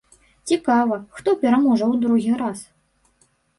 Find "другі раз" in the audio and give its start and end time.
2.07-2.59